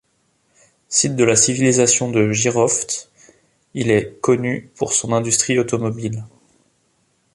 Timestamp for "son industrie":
4.93-5.59